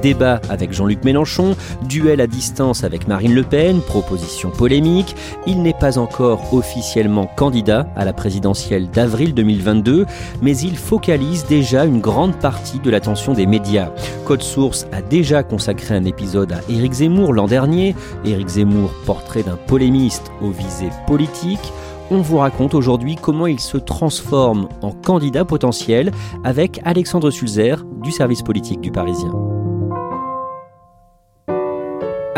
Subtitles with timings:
[0.00, 5.14] Débat avec Jean-Luc Mélenchon, duel à distance avec Marine Le Pen, proposition polémique.
[5.46, 10.06] Il n'est pas encore officiellement candidat à la présidentielle d'avril 2022,
[10.42, 13.90] mais il focalise déjà une grande partie de l'attention des médias.
[14.24, 17.94] Code Source a déjà consacré un épisode à Éric Zemmour l'an dernier.
[18.24, 21.72] Éric Zemmour, portrait d'un polémiste aux visées politiques
[22.10, 26.10] on vous raconte aujourd'hui comment il se transforme en candidat potentiel
[26.42, 29.49] avec Alexandre Sulzer du service politique du Parisien.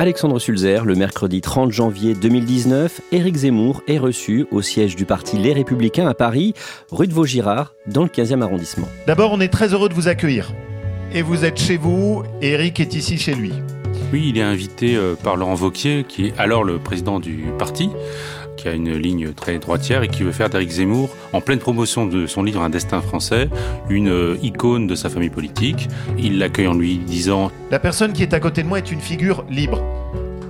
[0.02, 5.38] Alexandre Sulzer, le mercredi 30 janvier 2019, Éric Zemmour est reçu au siège du parti
[5.38, 6.54] Les Républicains à Paris,
[6.90, 8.88] rue de Vaugirard, dans le 15e arrondissement.
[9.06, 10.52] D'abord, on est très heureux de vous accueillir.
[11.12, 13.52] Et vous êtes chez vous, et Eric est ici chez lui.
[14.12, 17.88] Oui, il est invité euh, par Laurent Vauquier, qui est alors le président du parti,
[18.56, 22.06] qui a une ligne très droitière et qui veut faire d'Éric Zemmour, en pleine promotion
[22.06, 23.48] de son livre Un destin français,
[23.88, 25.88] une euh, icône de sa famille politique.
[26.18, 29.00] Il l'accueille en lui disant La personne qui est à côté de moi est une
[29.00, 29.82] figure libre.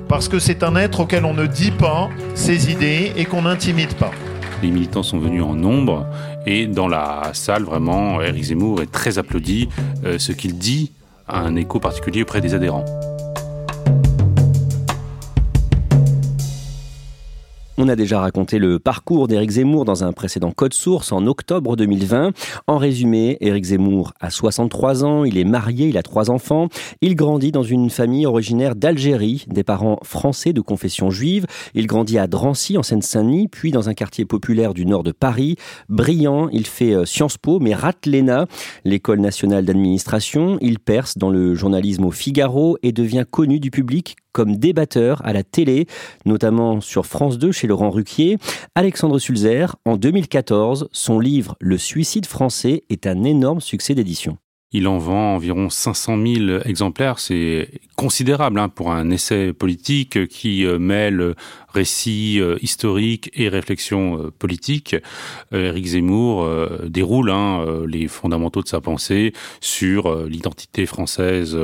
[0.09, 3.95] Parce que c'est un être auquel on ne dit pas ses idées et qu'on n'intimide
[3.95, 4.11] pas.
[4.63, 6.07] Les militants sont venus en nombre
[6.47, 9.69] et dans la salle, vraiment, Éric Zemmour est très applaudi.
[10.05, 10.93] Euh, ce qu'il dit
[11.29, 12.85] a un écho particulier auprès des adhérents.
[17.79, 21.75] On a déjà raconté le parcours d'Éric Zemmour dans un précédent Code Source en octobre
[21.75, 22.33] 2020.
[22.67, 26.69] En résumé, Éric Zemmour a 63 ans, il est marié, il a trois enfants.
[27.01, 31.47] Il grandit dans une famille originaire d'Algérie, des parents français de confession juive.
[31.75, 35.57] Il grandit à Drancy, en Seine-Saint-Denis, puis dans un quartier populaire du nord de Paris.
[35.89, 38.49] Brillant, il fait euh, Sciences Po, mais rate l'ENA,
[38.85, 40.59] l'école nationale d'administration.
[40.61, 45.33] Il perce dans le journalisme au Figaro et devient connu du public comme débatteur à
[45.33, 45.87] la télé,
[46.25, 48.39] notamment sur France 2 chez Laurent Ruquier.
[48.75, 54.39] Alexandre Sulzer, en 2014, son livre Le suicide français est un énorme succès d'édition.
[54.75, 57.19] Il en vend environ 500 000 exemplaires.
[57.19, 61.35] C'est considérable hein, pour un essai politique qui euh, mêle
[61.69, 64.97] récit euh, historique et réflexion euh, politique.
[65.53, 66.49] Éric Zemmour
[66.87, 71.59] déroule hein, les fondamentaux de sa pensée sur l'identité française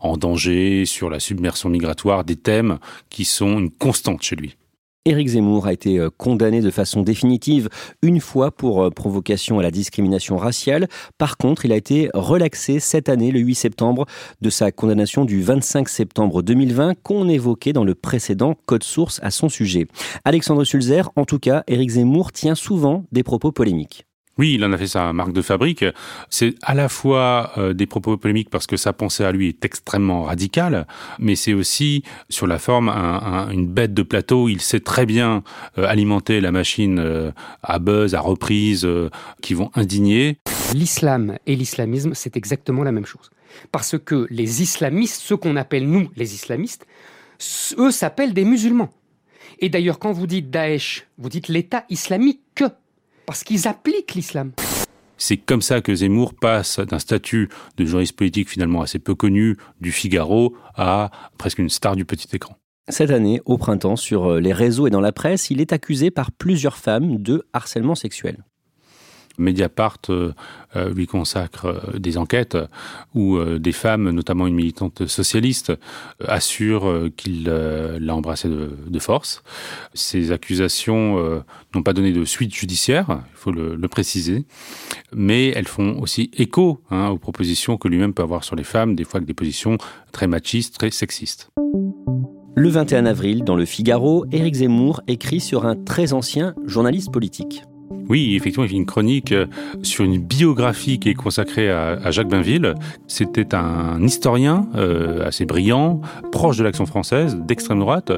[0.00, 2.78] en danger, sur la submersion migratoire, des thèmes
[3.10, 4.56] qui sont une constante chez lui.
[5.04, 7.68] Éric Zemmour a été euh, condamné de façon définitive
[8.02, 10.86] une fois pour euh, provocation à la discrimination raciale.
[11.18, 14.06] Par contre, il a été relaxé cette année, le 8 septembre,
[14.40, 19.32] de sa condamnation du 25 septembre 2020 qu'on évoquait dans le précédent Code Source à
[19.32, 19.88] son sujet.
[20.24, 24.06] Alexandre Sulzer, en tout cas, Éric Zemmour tient souvent des propos polémiques.
[24.38, 25.84] Oui, il en a fait sa marque de fabrique.
[26.30, 29.64] C'est à la fois euh, des propos polémiques parce que sa pensée à lui est
[29.64, 30.86] extrêmement radicale,
[31.18, 34.48] mais c'est aussi sur la forme une bête de plateau.
[34.48, 35.42] Il sait très bien
[35.76, 37.30] euh, alimenter la machine euh,
[37.62, 38.88] à buzz, à reprise,
[39.42, 40.38] qui vont indigner.
[40.72, 43.30] L'islam et l'islamisme, c'est exactement la même chose.
[43.70, 46.86] Parce que les islamistes, ceux qu'on appelle nous les islamistes,
[47.76, 48.90] eux s'appellent des musulmans.
[49.58, 52.64] Et d'ailleurs, quand vous dites Daesh, vous dites l'État islamique
[53.26, 54.52] parce qu'ils appliquent l'islam.
[55.16, 59.56] C'est comme ça que Zemmour passe d'un statut de journaliste politique finalement assez peu connu
[59.80, 62.56] du Figaro à presque une star du petit écran.
[62.88, 66.32] Cette année, au printemps, sur les réseaux et dans la presse, il est accusé par
[66.32, 68.44] plusieurs femmes de harcèlement sexuel.
[69.42, 70.32] Mediapart euh,
[70.76, 72.56] euh, lui consacre euh, des enquêtes
[73.14, 75.72] où des femmes, notamment une militante socialiste,
[76.26, 79.42] assurent qu'il l'a embrassée de, force.
[79.94, 81.42] Ces accusations
[81.74, 84.44] n'ont pas donné de suite judiciaire, il faut le, préciser,
[85.12, 88.94] mais elles font aussi écho hein, aux propositions que lui-même peut avoir sur les femmes,
[88.94, 89.76] des fois avec des positions
[90.12, 91.50] très machistes, très sexistes.
[92.54, 97.62] Le 21 avril, dans le Figaro, Éric Zemmour écrit sur un très ancien journaliste politique.
[98.12, 99.46] Oui, effectivement, il fait une chronique euh,
[99.82, 102.74] sur une biographie qui est consacrée à, Jacques Bainville.
[103.06, 108.12] C'était un historien euh, assez brillant, proche de l'action française, d'extrême droite,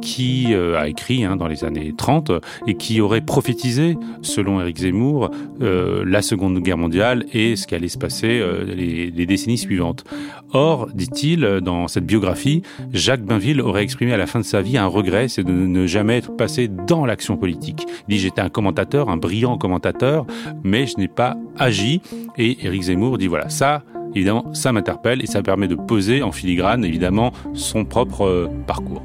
[0.00, 2.30] qui euh, a écrit hein, dans les années 30
[2.68, 7.88] et qui aurait prophétisé, selon Éric Zemmour, la Seconde Guerre mondiale et ce qui allait
[7.88, 10.04] se passer les, les, décennies suivantes.
[10.52, 12.62] Or, dit-il, dans cette biographie,
[12.92, 15.86] Jacques Bainville aurait exprimé à la fin de sa vie un regret, c'est de ne
[15.86, 17.86] jamais être passé dans l'action politique.
[18.08, 20.26] Il dit j'étais un commentateur, un brillant commentateur,
[20.64, 22.00] mais je n'ai pas agi.
[22.38, 23.82] Et Éric Zemmour dit voilà, ça,
[24.14, 29.02] évidemment, ça m'interpelle et ça permet de poser en filigrane, évidemment, son propre euh, parcours.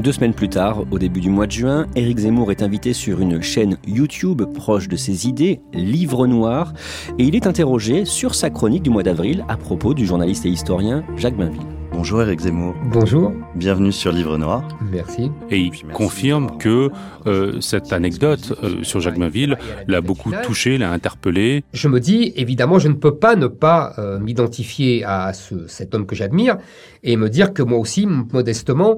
[0.00, 3.20] Deux semaines plus tard, au début du mois de juin, Éric Zemmour est invité sur
[3.20, 6.72] une chaîne YouTube proche de ses idées, Livre Noir,
[7.18, 10.48] et il est interrogé sur sa chronique du mois d'avril à propos du journaliste et
[10.48, 11.79] historien Jacques Bainville.
[12.00, 12.74] Bonjour Eric Zemmour.
[12.82, 13.34] Bonjour.
[13.54, 14.66] Bienvenue sur Livre Noir.
[14.90, 15.30] Merci.
[15.50, 16.88] Et il confirme que
[17.26, 21.62] euh, cette anecdote euh, sur Jacques Mainville l'a beaucoup touché, l'a interpellé.
[21.74, 25.94] Je me dis, évidemment, je ne peux pas ne pas euh, m'identifier à ce, cet
[25.94, 26.56] homme que j'admire
[27.02, 28.96] et me dire que moi aussi, modestement,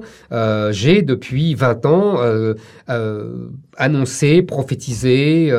[0.71, 2.19] j'ai depuis 20 ans
[3.75, 5.51] annoncé, prophétisé,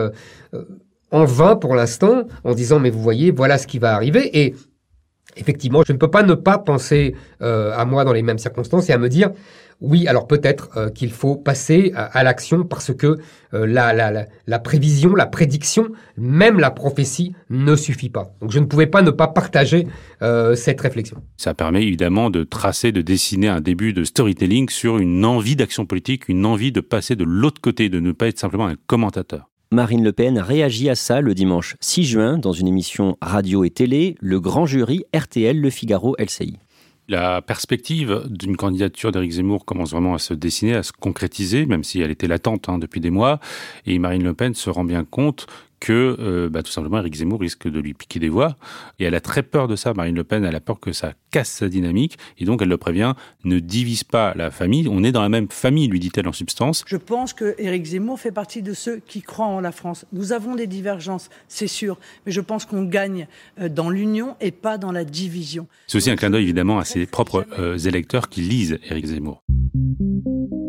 [1.10, 4.30] en vain pour l'instant, en disant, mais vous voyez, voilà ce qui va arriver.
[4.42, 4.54] Et
[5.36, 8.88] effectivement, je ne peux pas ne pas penser euh, à moi dans les mêmes circonstances
[8.88, 9.30] et à me dire,
[9.80, 13.18] oui, alors peut-être euh, qu'il faut passer à, l'action parce que
[13.52, 18.32] euh, la, la, la, prévision, la prédiction, même la prophétie ne suffit pas.
[18.40, 19.86] Donc je ne pouvais pas ne pas partager
[20.54, 21.22] cette réflexion.
[21.36, 25.84] Ça permet évidemment de tracer, de dessiner un début de storytelling sur une envie d'action
[25.84, 29.50] politique, une envie de passer de l'autre côté, de ne pas être simplement un commentateur.
[29.70, 33.70] Marine Le Pen réagit à ça le dimanche 6 juin dans une émission radio et
[33.70, 36.58] télé, le grand jury RTL Le Figaro LCI.
[37.08, 41.84] La perspective d'une candidature d'Éric Zemmour commence vraiment à se dessiner, à se concrétiser, même
[41.84, 43.40] si elle était latente hein, depuis des mois.
[43.84, 45.46] Et Marine Le Pen se rend bien compte
[45.80, 48.56] que euh, bah, tout simplement Eric Zemmour risque de lui piquer des voix.
[48.98, 51.12] Et elle a très peur de ça, Marine Le Pen, elle a peur que ça
[51.30, 52.18] casse sa dynamique.
[52.38, 55.48] Et donc elle le prévient, ne divise pas la famille, on est dans la même
[55.50, 56.84] famille, lui dit-elle en substance.
[56.86, 60.06] Je pense que Éric Zemmour fait partie de ceux qui croient en la France.
[60.12, 63.26] Nous avons des divergences, c'est sûr, mais je pense qu'on gagne
[63.60, 65.66] euh, dans l'union et pas dans la division.
[65.86, 69.42] C'est aussi un clin d'œil évidemment à ses propres euh, électeurs qui lisent Éric Zemmour.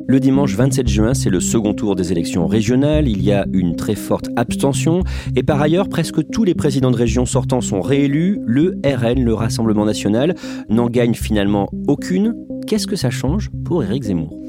[0.07, 3.07] Le dimanche 27 juin, c'est le second tour des élections régionales.
[3.07, 5.03] Il y a une très forte abstention.
[5.35, 8.39] Et par ailleurs, presque tous les présidents de région sortants sont réélus.
[8.45, 10.35] Le RN, le Rassemblement national,
[10.69, 12.35] n'en gagne finalement aucune.
[12.67, 14.44] Qu'est-ce que ça change pour Éric Zemmour?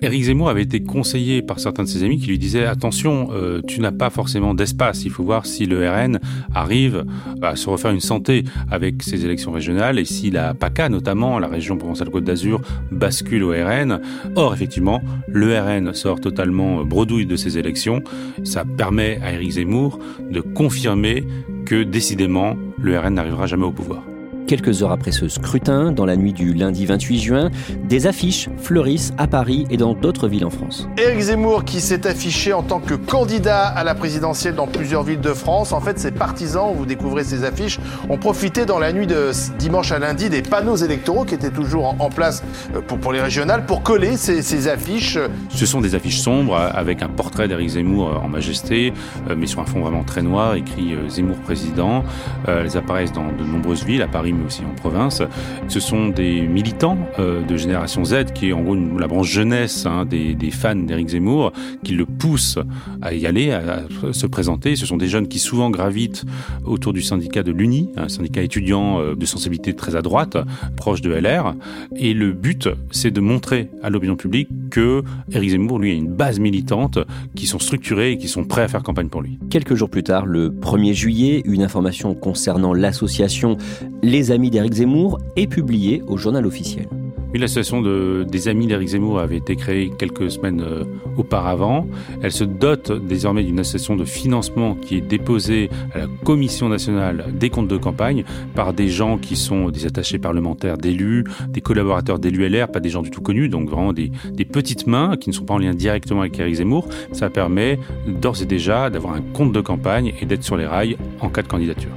[0.00, 3.60] Éric Zemmour avait été conseillé par certains de ses amis qui lui disaient attention, euh,
[3.66, 5.04] tu n'as pas forcément d'espace.
[5.04, 6.20] Il faut voir si le RN
[6.54, 7.04] arrive
[7.42, 11.48] à se refaire une santé avec ses élections régionales et si la PACA, notamment la
[11.48, 12.60] région Provence-Alpes-Côte d'Azur,
[12.92, 14.00] bascule au RN.
[14.36, 18.02] Or, effectivement, le RN sort totalement bredouille de ces élections.
[18.44, 19.98] Ça permet à Éric Zemmour
[20.30, 21.24] de confirmer
[21.66, 24.02] que décidément, le RN n'arrivera jamais au pouvoir.
[24.48, 27.50] Quelques heures après ce scrutin, dans la nuit du lundi 28 juin,
[27.84, 30.88] des affiches fleurissent à Paris et dans d'autres villes en France.
[30.96, 35.20] Éric Zemmour qui s'est affiché en tant que candidat à la présidentielle dans plusieurs villes
[35.20, 35.72] de France.
[35.72, 37.78] En fait, ses partisans, vous découvrez ces affiches,
[38.08, 41.94] ont profité dans la nuit de dimanche à lundi des panneaux électoraux qui étaient toujours
[41.98, 42.42] en, place
[42.74, 45.18] euh, pour, pour, les régionales pour coller ces, affiches.
[45.50, 48.94] Ce sont des affiches sombres euh, avec un portrait d'Éric Zemmour euh, en majesté,
[49.36, 52.02] mais sur un fond vraiment très noir, écrit Zemmour président.
[52.46, 55.22] Elles apparaissent dans de nombreuses villes, à Paris mais aussi en province.
[55.68, 59.86] Ce sont des militants euh, de Génération Z, qui est en gros la branche jeunesse
[59.86, 61.52] hein, des, fans d'Éric Zemmour,
[61.84, 62.58] qui le poussent
[63.02, 64.76] à y aller, à, se présenter.
[64.76, 66.24] Ce sont des jeunes qui souvent gravitent
[66.64, 70.36] autour du syndicat de l'UNI, un syndicat étudiant euh, de sensibilité très à droite,
[70.76, 71.54] proche de LR.
[71.96, 75.02] Et le but, c'est de montrer à l'opinion publique que
[75.32, 76.98] Éric Zemmour, lui, a une base militante,
[77.34, 79.38] qui sont structurés et qui sont prêts à faire campagne pour lui.
[79.50, 83.56] Quelques jours plus tard, le 1er juillet, une information concernant l'association
[84.02, 86.88] Les Amis d'Éric Zemmour est publiée au journal officiel.
[87.34, 90.84] L'association de, des amis d'Éric Zemmour avait été créée quelques semaines euh,
[91.18, 91.86] auparavant.
[92.22, 97.26] Elle se dote désormais d'une association de financement qui est déposée à la Commission nationale
[97.38, 102.18] des comptes de campagne par des gens qui sont des attachés parlementaires d'élus, des collaborateurs
[102.18, 105.34] d'élus pas des gens du tout connus, donc vraiment des, des petites mains qui ne
[105.34, 106.88] sont pas en lien directement avec Éric Zemmour.
[107.12, 110.96] Ça permet d'ores et déjà d'avoir un compte de campagne et d'être sur les rails
[111.20, 111.90] en cas de candidature.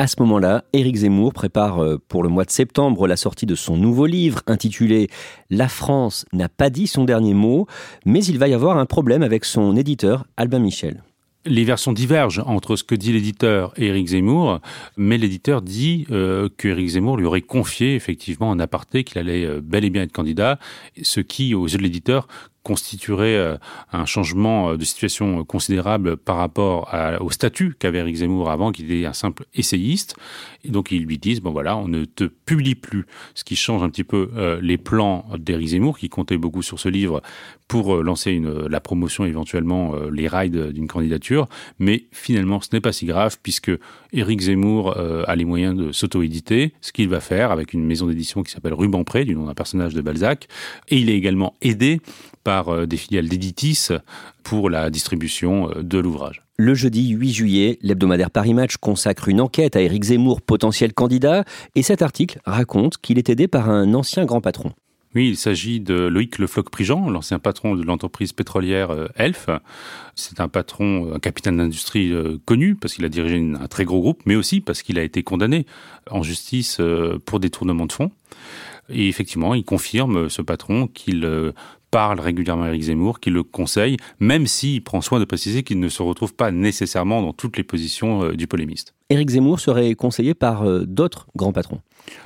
[0.00, 3.56] À ce moment-là, Éric Zemmour prépare euh, pour le mois de septembre la sortie de
[3.56, 5.08] son nouveau livre intitulé
[5.50, 7.66] La France n'a pas dit son dernier mot,
[8.06, 11.02] mais il va y avoir un problème avec son éditeur, Albin Michel.
[11.46, 14.60] Les versions divergent entre ce que dit l'éditeur et Éric Zemmour,
[14.96, 19.60] mais l'éditeur dit euh, que Zemmour lui aurait confié effectivement en aparté qu'il allait euh,
[19.60, 20.60] bel et bien être candidat,
[21.02, 22.28] ce qui, aux yeux de l'éditeur,
[22.62, 23.56] constituerait euh,
[23.92, 28.84] un changement euh, de situation considérable par rapport au statut qu'avait Eric Zemmour avant, qui
[28.84, 30.16] était un simple essayiste.
[30.64, 33.82] Et donc ils lui disent, bon voilà, on ne te publie plus, ce qui change
[33.82, 37.22] un petit peu euh, les plans d'Éric Zemmour, qui comptait beaucoup sur ce livre
[37.68, 41.48] pour lancer la promotion éventuellement, les rides d'une candidature.
[41.78, 43.70] Mais finalement, ce n'est pas si grave, puisque
[44.14, 48.42] Éric Zemmour a les moyens de s'auto-éditer, ce qu'il va faire avec une maison d'édition
[48.42, 50.48] qui s'appelle Ruban du nom d'un personnage de Balzac.
[50.88, 52.00] Et il est également aidé
[52.48, 53.88] par euh, des filiales d'Editis
[54.42, 56.42] pour la distribution euh, de l'ouvrage.
[56.56, 61.44] Le jeudi 8 juillet, l'hebdomadaire Paris Match consacre une enquête à Éric Zemmour, potentiel candidat,
[61.74, 64.72] et cet article raconte qu'il est aidé par un ancien grand patron.
[65.14, 69.50] Oui, il s'agit de Loïc Le Floch-Prigent, l'ancien patron de l'entreprise pétrolière euh, Elf.
[70.14, 72.14] C'est un patron, un capitaine d'industrie
[72.46, 75.22] connu parce qu'il a dirigé un très gros groupe, mais aussi parce qu'il a été
[75.22, 75.66] condamné
[76.10, 76.80] en justice
[77.26, 78.10] pour détournement de fonds.
[78.90, 81.52] Et effectivement, il confirme, ce patron, qu'il
[81.90, 85.80] parle régulièrement à Éric Zemmour, qui le conseille, même s'il prend soin de préciser qu'il
[85.80, 88.94] ne se retrouve pas nécessairement dans toutes les positions euh, du polémiste.
[89.10, 91.80] Éric Zemmour serait conseillé par euh, d'autres grands patrons.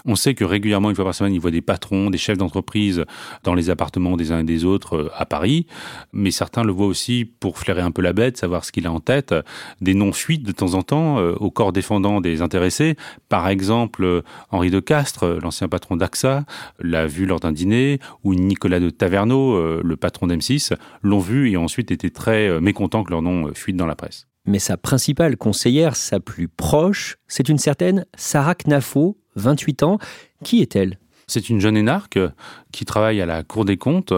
[0.05, 3.05] On sait que régulièrement, une fois par semaine, il voit des patrons, des chefs d'entreprise
[3.45, 5.69] dans les appartements des uns et des autres euh, à Paris.
[6.13, 8.93] Mais certains le voient aussi pour flairer un peu la bête, savoir ce qu'il a
[8.93, 9.33] en tête.
[9.81, 12.97] Des noms fuitent de temps en temps euh, au corps défendant des intéressés.
[13.29, 16.45] Par exemple, Henri de Castres, l'ancien patron d'AXA,
[16.81, 21.57] l'a vu lors d'un dîner, ou Nicolas de Taverneau, le patron d'M6, l'ont vu et
[21.57, 24.27] ont ensuite été très mécontents que leur nom fuite dans la presse.
[24.45, 29.99] Mais sa principale conseillère, sa plus proche, c'est une certaine Sarah Knafo, 28 ans.
[30.43, 30.99] Qui est-elle?
[31.33, 32.19] C'est une jeune énarque
[32.73, 34.13] qui travaille à la Cour des comptes.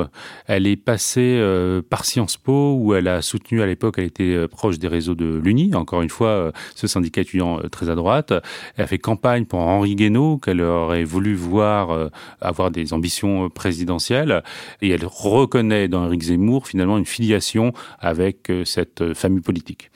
[0.47, 4.35] Elle est passée euh, par Sciences Po où elle a soutenu à l'époque, elle était
[4.35, 7.94] euh, proche des réseaux de l'UNI, encore une fois, euh, ce syndicat étudiant très à
[7.94, 8.33] droite.
[8.76, 14.42] Elle a fait campagne pour Henri Guénaud, qu'elle aurait voulu voir avoir des ambitions présidentielles.
[14.83, 19.90] Et elle reconnaît dans Éric Zemmour finalement une filiation avec cette famille politique.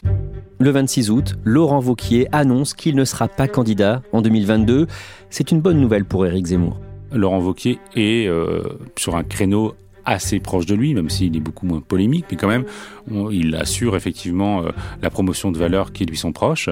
[0.60, 4.86] Le 26 août, Laurent Vauquier annonce qu'il ne sera pas candidat en 2022.
[5.30, 6.80] C'est une bonne nouvelle pour Éric Zemmour.
[7.12, 8.62] Laurent Vauquier est euh,
[8.96, 9.74] sur un créneau
[10.04, 12.64] assez proche de lui, même s'il est beaucoup moins polémique, mais quand même,
[13.30, 14.70] il assure effectivement euh,
[15.02, 16.70] la promotion de valeurs qui lui sont proches.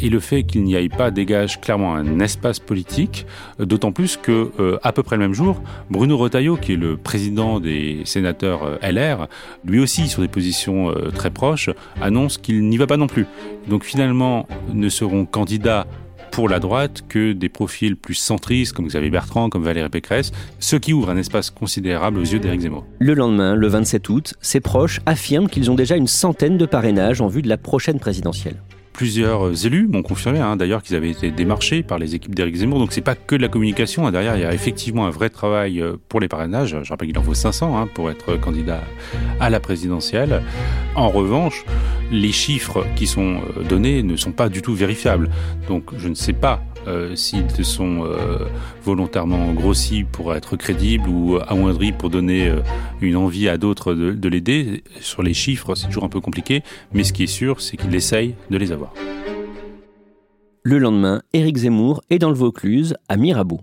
[0.00, 3.26] Et le fait qu'il n'y ait pas dégage clairement un espace politique,
[3.58, 4.50] euh, d'autant plus que
[4.82, 9.28] à peu près le même jour, Bruno Retailleau, qui est le président des sénateurs LR,
[9.64, 11.70] lui aussi sur des positions très proches,
[12.02, 13.26] annonce qu'il n'y va pas non plus.
[13.66, 15.86] Donc finalement, ne seront candidats
[16.34, 20.74] pour la droite que des profils plus centristes comme Xavier Bertrand, comme Valérie Pécresse, ce
[20.74, 22.84] qui ouvre un espace considérable aux yeux d'Éric Zemmour.
[22.98, 27.20] Le lendemain, le 27 août, ses proches affirment qu'ils ont déjà une centaine de parrainages
[27.20, 28.56] en vue de la prochaine présidentielle.
[28.92, 32.80] Plusieurs élus m'ont confirmé hein, d'ailleurs qu'ils avaient été démarchés par les équipes d'Éric Zemmour.
[32.80, 34.04] Donc c'est pas que de la communication.
[34.04, 34.10] Hein.
[34.10, 36.76] Derrière, il y a effectivement un vrai travail euh, pour les parrainages.
[36.82, 38.80] Je rappelle qu'il en faut 500 hein, pour être candidat
[39.38, 40.42] à la présidentielle.
[40.96, 41.64] En revanche,
[42.10, 45.30] les chiffres qui sont euh, donnés ne sont pas du tout vérifiables.
[45.68, 48.46] Donc je ne sais pas euh, s'ils sont euh,
[48.82, 52.52] volontairement grossis pour être crédibles ou amoindris pour donner
[53.00, 54.84] une envie à d'autres de, de l'aider.
[55.00, 57.94] Sur les chiffres, c'est toujours un peu compliqué, mais ce qui est sûr, c'est qu'il
[57.94, 58.92] essaye de les avoir.
[60.62, 63.60] Le lendemain, Éric Zemmour est dans le Vaucluse, à Mirabeau.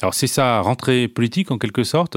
[0.00, 2.16] Alors c'est sa rentrée politique en quelque sorte.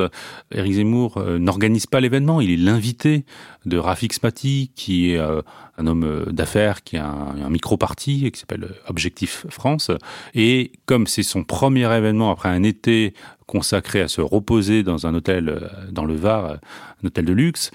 [0.53, 3.25] Éric Zemmour euh, n'organise pas l'événement, il est l'invité
[3.65, 5.41] de Rafik Smati, qui est euh,
[5.77, 9.89] un homme euh, d'affaires, qui a un, micro-parti qui s'appelle Objectif France.
[10.35, 13.13] Et comme c'est son premier événement après un été
[13.47, 16.59] consacré à se reposer dans un hôtel dans le Var,
[17.03, 17.71] un hôtel de luxe,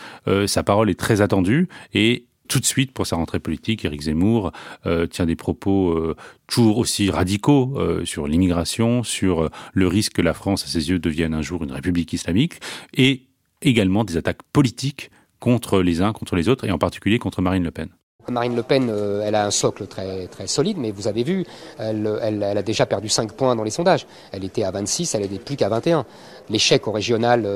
[0.47, 4.53] sa parole est très attendue et tout de suite pour sa rentrée politique, Éric Zemmour
[4.87, 10.23] euh, tient des propos euh, toujours aussi radicaux euh, sur l'immigration, sur le risque que
[10.23, 12.55] la France, à ses yeux, devienne un jour une république islamique,
[12.95, 13.23] et
[13.63, 15.11] également des attaques politiques
[15.41, 17.89] contre les uns, contre les autres, et en particulier contre Marine Le Pen.
[18.29, 21.45] Marine Le Pen, elle a un socle très, très solide, mais vous avez vu,
[21.79, 24.05] elle, a déjà perdu 5 points dans les sondages.
[24.33, 26.05] Elle était à 26, elle n'est plus qu'à 21.
[26.49, 27.47] L'échec au régional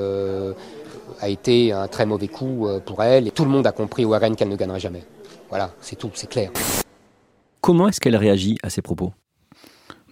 [1.21, 4.05] a été un très mauvais coup euh, pour elle, et tout le monde a compris
[4.05, 5.02] au RN qu'elle ne gagnerait jamais.
[5.49, 6.50] Voilà, c'est tout, c'est clair.
[7.61, 9.12] Comment est-ce qu'elle réagit à ces propos?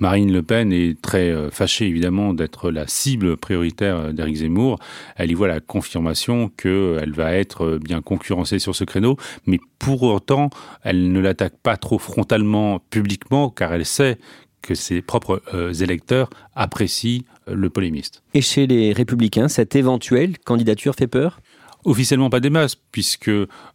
[0.00, 4.78] Marine Le Pen est très euh, fâchée évidemment d'être la cible prioritaire d'Éric Zemmour.
[5.16, 10.04] Elle y voit la confirmation qu'elle va être bien concurrencée sur ce créneau, mais pour
[10.04, 10.50] autant,
[10.82, 14.18] elle ne l'attaque pas trop frontalement publiquement car elle sait
[14.62, 18.22] que ses propres euh, électeurs apprécient euh, le polémiste.
[18.34, 21.40] Et chez les républicains, cette éventuelle candidature fait peur?
[21.88, 23.30] Officiellement pas des masses, puisque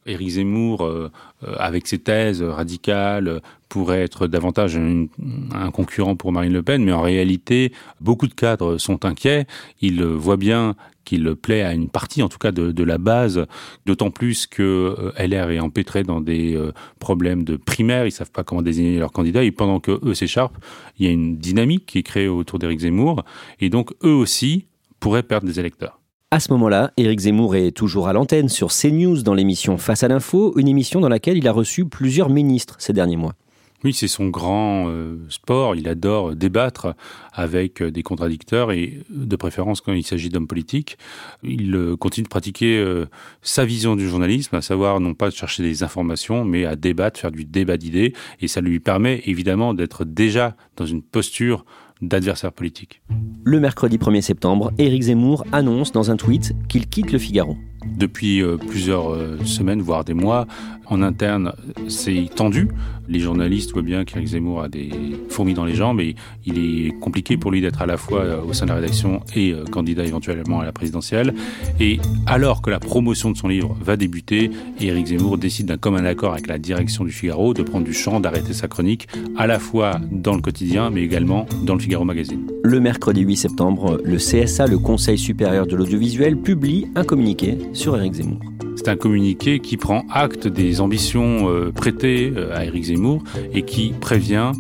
[0.06, 1.10] Éric Zemmour, euh,
[1.44, 6.92] euh, avec ses thèses radicales, pourrait être davantage un, concurrent pour Marine Le Pen, mais
[6.92, 9.48] en réalité, beaucoup de cadres sont inquiets.
[9.82, 13.48] Ils voient bien qu'il plaît à une partie, en tout cas, de, la base,
[13.88, 14.62] d'autant plus que
[14.96, 16.56] euh, LR est empêtré dans des
[17.00, 20.64] problèmes de primaire, ils savent pas comment désigner leurs candidats, et pendant que eux s'écharpent,
[21.00, 23.26] il y a une dynamique qui est créée autour d'Éric Zemmour,
[23.60, 24.68] et donc eux aussi
[25.00, 26.03] pourraient perdre des électeurs.
[26.34, 30.08] À ce moment-là, Éric Zemmour est toujours à l'antenne sur CNews dans l'émission Face à
[30.08, 33.36] l'info, une émission dans laquelle il a reçu plusieurs ministres ces derniers mois.
[33.84, 35.76] Oui, c'est son grand euh, sport.
[35.76, 36.96] Il adore débattre
[37.34, 40.98] avec euh, des contradicteurs et de préférence quand il s'agit d'hommes politiques.
[41.44, 43.06] Il euh, continue de pratiquer euh,
[43.44, 47.20] sa vision du journalisme, à savoir non pas de chercher des informations, mais à débattre,
[47.20, 48.14] faire du débat d'idées.
[48.42, 51.66] Et ça lui permet évidemment d'être déjà dans une posture
[52.08, 53.02] d'adversaire politique.
[53.44, 57.58] Le mercredi 1er septembre, Éric Zemmour annonce dans un tweet qu'il quitte le Figaro.
[57.86, 60.48] Depuis euh, plusieurs euh, semaines, voire des mois,
[60.86, 61.54] en interne,
[61.88, 62.70] c'est tendu.
[63.08, 64.90] Les journalistes voient bien qu'Éric Zemmour a des
[65.30, 68.42] fourmis dans les jambes et il est compliqué pour lui d'être à la fois euh,
[68.42, 71.34] au sein de la rédaction et candidat éventuellement à la présidentielle.
[71.80, 76.06] Et alors que la promotion de son livre va débuter, Éric Zemmour décide d'un commun
[76.06, 79.08] accord avec la direction du Figaro de prendre du champ, d'arrêter sa chronique,
[79.38, 82.48] à la fois dans le quotidien, mais également dans le Figaro Magazine.
[82.64, 87.98] Le mercredi 8 septembre, le CSA, le Conseil supérieur de l'audiovisuel, publie un communiqué sur
[87.98, 88.40] Éric Zemmour.
[88.76, 93.64] C'est un communiqué qui prend acte des ambitions euh, prêtées euh, à Éric Zemmour et
[93.64, 94.52] qui prévient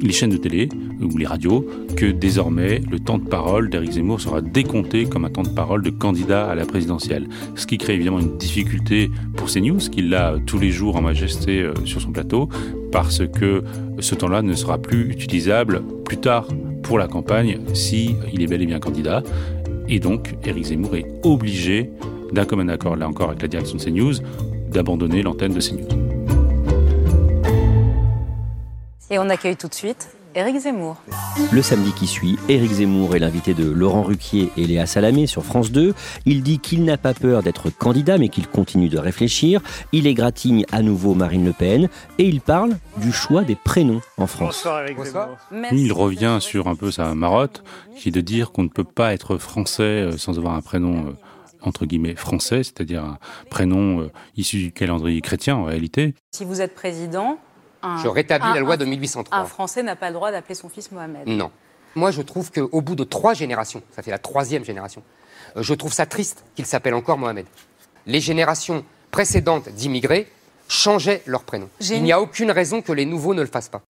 [0.00, 0.68] les chaînes de télé
[1.00, 5.30] ou les radios que désormais le temps de parole d'Éric Zemmour sera décompté comme un
[5.30, 7.28] temps de parole de candidat à la présidentielle.
[7.54, 11.62] Ce qui crée évidemment une difficulté pour CNews, qu'il a tous les jours en majesté
[11.62, 12.48] euh, sur son plateau,
[12.90, 13.62] parce que
[13.98, 16.48] ce temps-là ne sera plus utilisable plus tard
[16.82, 19.22] pour la campagne si il est bel et bien candidat.
[19.88, 21.90] Et donc, Éric Zemmour est obligé
[22.32, 24.14] d'un commun accord, là encore avec la direction de CNews,
[24.70, 25.88] d'abandonner l'antenne de CNews.
[29.10, 30.96] Et on accueille tout de suite Éric Zemmour.
[31.52, 35.44] Le samedi qui suit, Éric Zemmour est l'invité de Laurent Ruquier et Léa Salamé sur
[35.44, 35.92] France 2.
[36.24, 39.60] Il dit qu'il n'a pas peur d'être candidat, mais qu'il continue de réfléchir.
[39.92, 44.26] Il égratigne à nouveau Marine Le Pen et il parle du choix des prénoms en
[44.26, 44.62] France.
[44.64, 45.36] Bonsoir, Éric Zemmour.
[45.72, 47.62] Il revient sur un peu sa marotte,
[47.96, 51.08] qui est de dire qu'on ne peut pas être français euh, sans avoir un prénom
[51.08, 51.12] euh,
[51.64, 53.18] entre guillemets français, c'est-à-dire un
[53.50, 56.14] prénom euh, issu du calendrier chrétien en réalité.
[56.32, 57.38] Si vous êtes président,
[57.82, 59.38] un, Je rétablis un- la loi un- de 1803.
[59.38, 61.26] Un Français n'a pas le droit d'appeler son fils Mohamed.
[61.26, 61.50] Non.
[61.94, 65.02] Moi, je trouve qu'au bout de trois générations, ça fait la troisième génération,
[65.56, 67.46] euh, je trouve ça triste qu'il s'appelle encore Mohamed.
[68.06, 70.26] Les générations précédentes d'immigrés
[70.68, 71.68] changeaient leur prénom.
[71.80, 73.82] Il n'y a aucune raison que les nouveaux ne le fassent pas.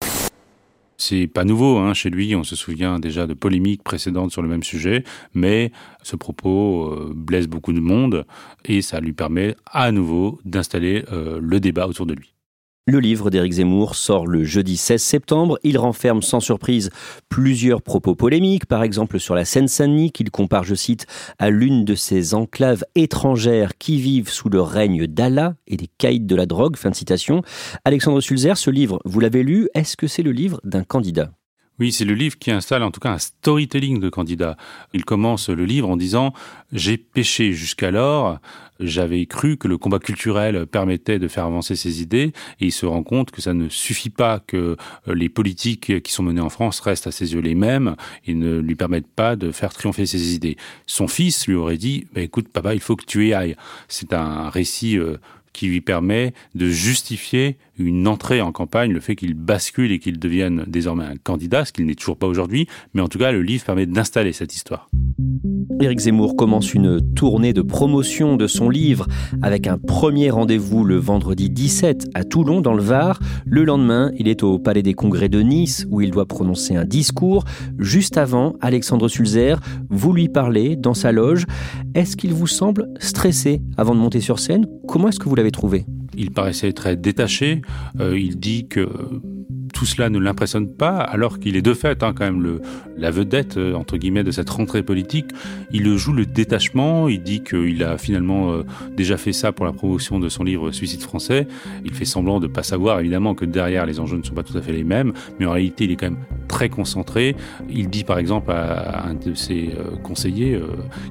[1.05, 4.49] C'est pas nouveau hein, chez lui, on se souvient déjà de polémiques précédentes sur le
[4.49, 5.03] même sujet,
[5.35, 5.73] mais
[6.05, 8.25] ce propos euh, blesse beaucoup de monde
[8.65, 12.32] et ça lui permet à nouveau d'installer euh, le débat autour de lui.
[12.89, 15.57] Le livre d'Éric Zemmour sort le jeudi 16 septembre.
[15.63, 16.91] Il renferme sans surprise
[17.29, 21.07] plusieurs propos polémiques, par exemple sur la Seine-Saint-Denis qu'il compare, je cite,
[21.39, 26.19] à l'une de ces enclaves étrangères qui vivent sous le règne d'Allah et des caïds
[26.19, 26.77] de la drogue.
[26.77, 27.43] Fin citation.
[27.85, 31.31] Alexandre Sulzer, ce livre, vous l'avez lu, est-ce que c'est le livre d'un candidat?
[31.79, 34.57] Oui, c'est le livre qui installe en tout cas un storytelling de candidat.
[34.93, 36.33] Il commence le livre en disant
[36.71, 38.39] J'ai péché jusqu'alors,
[38.79, 42.85] j'avais cru que le combat culturel permettait de faire avancer ses idées, et il se
[42.85, 44.77] rend compte que ça ne suffit pas que
[45.09, 48.35] euh, les politiques qui sont menées en France restent à ses yeux les mêmes et
[48.35, 50.59] ne lui permettent pas de faire triompher ses idées.
[50.87, 53.57] Son fils lui aurait dit bah, Écoute, papa, il faut que tu y ailles.
[53.89, 54.99] C'est un récit.
[54.99, 55.17] euh,
[55.53, 60.19] qui lui permet de justifier une entrée en campagne, le fait qu'il bascule et qu'il
[60.19, 63.43] devienne désormais un candidat, ce qu'il n'est toujours pas aujourd'hui, mais en tout cas le
[63.43, 64.89] livre permet d'installer cette histoire.
[65.81, 69.09] Éric Zemmour commence une tournée de promotion de son livre
[69.43, 73.19] avec un premier rendez-vous le vendredi 17 à Toulon dans le Var.
[73.47, 76.85] Le lendemain, il est au Palais des Congrès de Nice où il doit prononcer un
[76.85, 77.45] discours.
[77.79, 79.59] Juste avant, Alexandre Sulzer,
[79.91, 81.47] vous lui parlez dans sa loge.
[81.95, 84.67] Est-ce qu'il vous semble stressé avant de monter sur scène?
[84.87, 85.85] Comment est-ce que vous trouvé
[86.17, 87.63] Il paraissait très détaché.
[88.01, 88.89] Euh, il dit que
[89.73, 92.61] tout cela ne l'impressionne pas, alors qu'il est de fait hein, quand même
[92.97, 95.27] la vedette euh, entre guillemets de cette rentrée politique.
[95.73, 97.09] Il joue le détachement.
[97.09, 98.63] Il dit qu'il a finalement euh,
[98.97, 101.49] déjà fait ça pour la promotion de son livre Suicide français.
[101.85, 104.57] Il fait semblant de pas savoir évidemment que derrière les enjeux ne sont pas tout
[104.57, 107.35] à fait les mêmes, mais en réalité il est quand même très concentré.
[107.71, 109.71] Il dit par exemple à un de ses
[110.03, 110.61] conseillers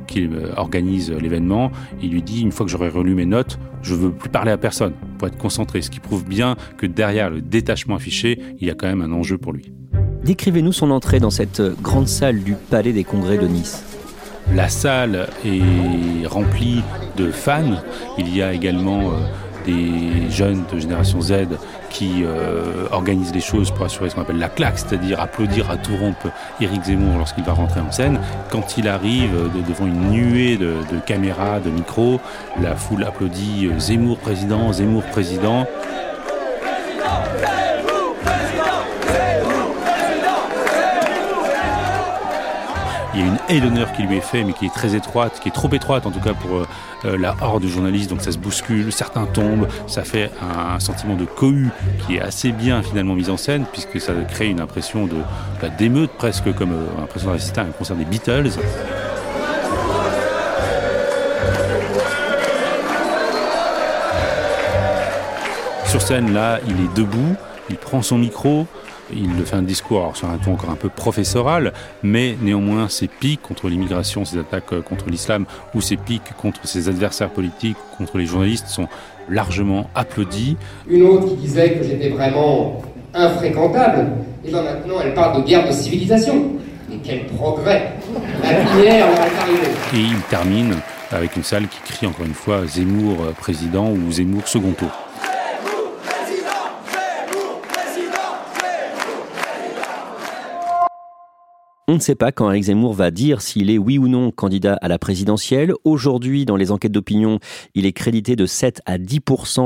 [0.07, 4.11] qui organise l'événement, il lui dit une fois que j'aurai relu mes notes, je veux
[4.11, 7.95] plus parler à personne pour être concentré, ce qui prouve bien que derrière le détachement
[7.95, 9.71] affiché, il y a quand même un enjeu pour lui.
[10.23, 13.83] Décrivez-nous son entrée dans cette grande salle du Palais des Congrès de Nice.
[14.53, 16.81] La salle est remplie
[17.17, 17.81] de fans.
[18.17, 19.15] Il y a également euh,
[19.65, 21.33] des jeunes de génération Z
[21.89, 25.77] qui euh, organisent les choses pour assurer ce qu'on appelle la claque, c'est-à-dire applaudir à
[25.77, 26.27] tout rompre
[26.59, 28.19] Éric Zemmour lorsqu'il va rentrer en scène.
[28.51, 29.31] Quand il arrive
[29.67, 32.19] devant une nuée de, de caméras, de micros,
[32.61, 35.67] la foule applaudit euh, Zemmour président, Zemmour président.
[43.13, 45.39] Il y a une haie d'honneur qui lui est faite, mais qui est très étroite,
[45.41, 46.67] qui est trop étroite en tout cas pour euh,
[47.03, 48.09] euh, la horde de journalistes.
[48.09, 51.69] Donc ça se bouscule, certains tombent, ça fait un, sentiment de cohue
[52.05, 55.17] qui est assez bien finalement mis en scène, puisque ça crée une impression de
[55.77, 58.51] d'émeute presque, comme euh, l'impression d'assister à un concert des Beatles.
[65.85, 67.35] Sur scène, là, il est debout,
[67.69, 68.65] il prend son micro,
[69.13, 73.41] il fait un discours sur un ton encore un peu professoral, mais néanmoins ses pics
[73.41, 75.45] contre l'immigration, ses attaques euh, contre l'islam
[75.75, 78.87] ou ses pics contre ses adversaires politiques, contre les journalistes sont
[79.29, 80.57] largement applaudis.
[80.89, 82.81] Une autre qui disait que j'étais vraiment
[83.13, 84.07] infréquentable,
[84.45, 86.53] et bien maintenant elle parle de guerre de civilisation.
[86.89, 87.93] Mais quel progrès
[88.43, 89.71] La lumière est arrivée.
[89.93, 90.75] Et il termine
[91.11, 94.91] avec une salle qui crie encore une fois Zemmour euh, président ou Zemmour second tour.
[101.91, 104.77] On ne sait pas quand Eric Zemmour va dire s'il est oui ou non candidat
[104.81, 105.73] à la présidentielle.
[105.83, 107.39] Aujourd'hui, dans les enquêtes d'opinion,
[107.75, 109.19] il est crédité de 7 à 10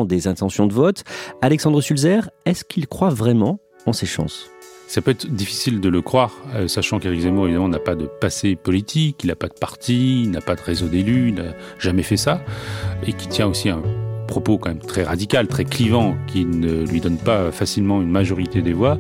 [0.08, 1.04] des intentions de vote.
[1.44, 4.50] Alexandre Sulzer, est-ce qu'il croit vraiment en ses chances?
[4.88, 8.08] Ça peut être difficile de le croire, euh, sachant qu'Éric Zemmour, évidemment, n'a pas de
[8.08, 11.54] passé politique, il n'a pas de parti, il n'a pas de réseau d'élus, il n'a
[11.78, 12.42] jamais fait ça,
[13.06, 13.84] et qui tient aussi un
[14.28, 18.64] propos quand même très radical, très clivant, qui ne lui donne pas facilement une majorité
[18.64, 18.98] des voix,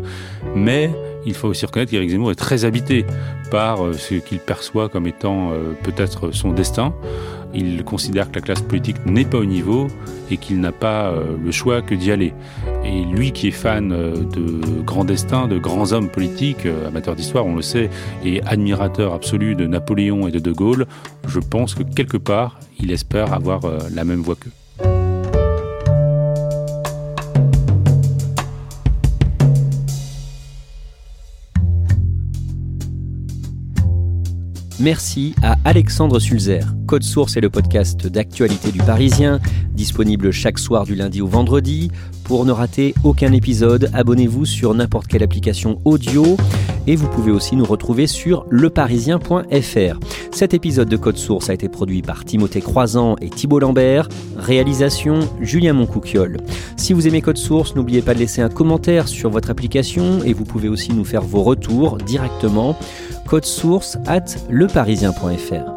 [0.56, 0.92] mais
[1.26, 3.06] il faut aussi reconnaître qu'Éric Zemmour est très habité
[3.52, 6.94] par euh, ce qu'il perçoit comme étant euh, peut-être son destin.
[7.54, 9.88] Il considère que la classe politique n'est pas au niveau
[10.30, 12.34] et qu'il n'a pas euh, le choix que d'y aller.
[12.84, 17.56] Et lui qui est fan de grands destins, de grands hommes politiques, amateur d'histoire, on
[17.56, 17.90] le sait,
[18.24, 20.86] et admirateur absolu de Napoléon et de De Gaulle,
[21.28, 23.62] je pense que quelque part, il espère avoir
[23.94, 24.52] la même voix qu'eux.
[34.80, 36.66] Merci à Alexandre Sulzer.
[36.86, 39.40] Code Source est le podcast d'actualité du Parisien,
[39.72, 41.92] disponible chaque soir du lundi au vendredi.
[42.26, 46.36] Pour ne rater aucun épisode, abonnez-vous sur n'importe quelle application audio
[46.88, 50.00] et vous pouvez aussi nous retrouver sur leparisien.fr.
[50.32, 54.10] Cet épisode de Code Source a été produit par Timothée Croisant et Thibault Lambert.
[54.36, 56.38] Réalisation Julien Moncouquiole.
[56.76, 60.34] Si vous aimez Code Source, n'oubliez pas de laisser un commentaire sur votre application et
[60.34, 62.78] vous pouvez aussi nous faire vos retours directement
[63.26, 65.76] code source at leparisien.fr.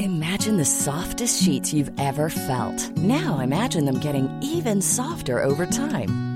[0.00, 2.96] Imagine the softest sheets you've ever felt.
[2.96, 6.35] Now imagine them getting even softer over time.